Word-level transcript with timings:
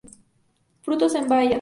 Frutos 0.81 1.13
en 1.13 1.27
bayas. 1.27 1.49